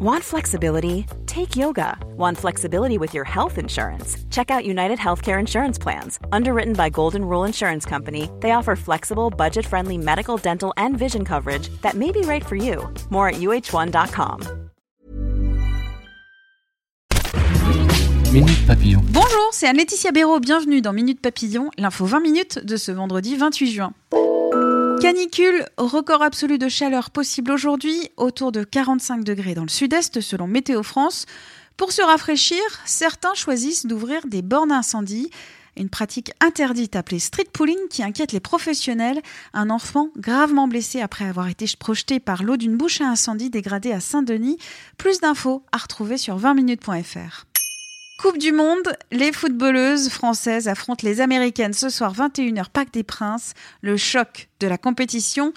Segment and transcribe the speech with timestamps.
[0.00, 1.06] Want flexibility?
[1.26, 1.98] Take yoga.
[2.16, 4.16] Want flexibility with your health insurance?
[4.30, 6.20] Check out United Healthcare Insurance Plans.
[6.30, 11.24] Underwritten by Golden Rule Insurance Company, they offer flexible, budget friendly medical, dental, and vision
[11.24, 12.88] coverage that may be right for you.
[13.10, 14.40] More at uh1.com.
[18.32, 19.00] Minute Papillon.
[19.10, 20.38] Bonjour, c'est Anne-Laetitia Béraud.
[20.38, 23.92] Bienvenue dans Minute Papillon, l'info 20 minutes de ce vendredi 28 juin.
[25.00, 30.46] Canicule, record absolu de chaleur possible aujourd'hui, autour de 45 degrés dans le sud-est selon
[30.48, 31.26] Météo France.
[31.76, 35.30] Pour se rafraîchir, certains choisissent d'ouvrir des bornes incendie,
[35.76, 39.22] une pratique interdite appelée street pooling qui inquiète les professionnels.
[39.54, 43.92] Un enfant gravement blessé après avoir été projeté par l'eau d'une bouche à incendie dégradée
[43.92, 44.58] à Saint-Denis.
[44.96, 47.47] Plus d'infos à retrouver sur 20minutes.fr.
[48.20, 53.54] Coupe du Monde, les footballeuses françaises affrontent les Américaines ce soir 21h Parc des Princes,
[53.80, 55.52] le choc de la compétition.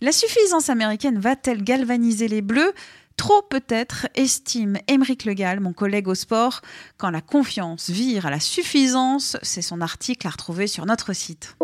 [0.00, 2.72] La suffisance américaine va-t-elle galvaniser les Bleus?
[3.18, 6.62] Trop peut-être, estime Émeric Legal, mon collègue au sport.
[6.96, 11.58] Quand la confiance vire à la suffisance, c'est son article à retrouver sur notre site.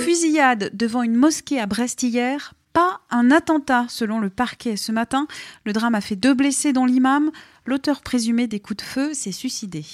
[0.00, 5.26] Fusillade devant une mosquée à Brest hier, pas un attentat selon le parquet ce matin.
[5.64, 7.30] Le drame a fait deux blessés dont l'imam.
[7.64, 9.84] L'auteur présumé des coups de feu s'est suicidé.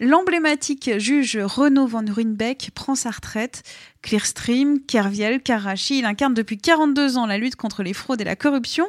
[0.00, 3.62] L'emblématique juge Renaud Van Ruynbeck prend sa retraite.
[4.00, 8.36] Clearstream, Kerviel, Karachi, il incarne depuis 42 ans la lutte contre les fraudes et la
[8.36, 8.86] corruption.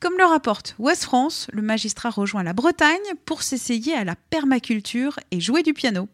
[0.00, 5.18] Comme le rapporte West France, le magistrat rejoint la Bretagne pour s'essayer à la permaculture
[5.30, 6.08] et jouer du piano.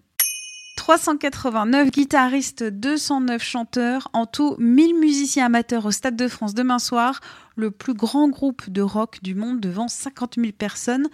[0.90, 7.20] 389 guitaristes, 209 chanteurs, en tout 1000 musiciens amateurs au Stade de France demain soir,
[7.54, 11.06] le plus grand groupe de rock du monde devant 50 000 personnes,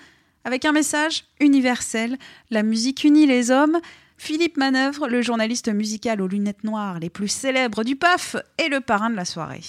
[0.46, 2.16] avec un message universel,
[2.48, 3.78] la musique unit les hommes.
[4.16, 8.80] Philippe Manœuvre, le journaliste musical aux lunettes noires les plus célèbres du PAF, est le
[8.80, 9.60] parrain de la soirée.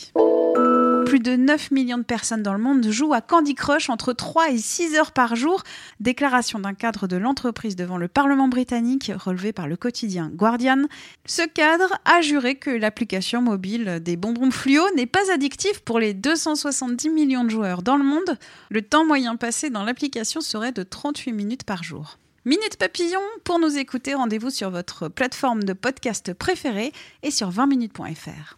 [1.07, 4.49] Plus de 9 millions de personnes dans le monde jouent à Candy Crush entre 3
[4.49, 5.63] et 6 heures par jour.
[6.01, 10.83] Déclaration d'un cadre de l'entreprise devant le Parlement britannique relevé par le quotidien Guardian.
[11.25, 16.13] Ce cadre a juré que l'application mobile des bonbons fluo n'est pas addictive pour les
[16.13, 18.37] 270 millions de joueurs dans le monde.
[18.69, 22.17] Le temps moyen passé dans l'application serait de 38 minutes par jour.
[22.43, 26.91] Minute Papillon, pour nous écouter, rendez-vous sur votre plateforme de podcast préférée
[27.23, 28.57] et sur 20minutes.fr.